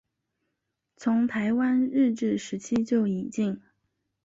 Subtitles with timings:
[0.97, 3.61] 从台湾日治时期就引进。